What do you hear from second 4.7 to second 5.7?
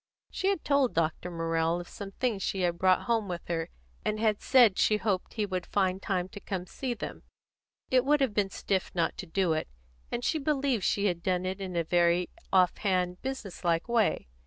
she hoped he would